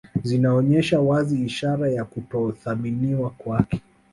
[0.23, 3.81] Zinaonyesha wazi ishara ya kutothaminiwa kwake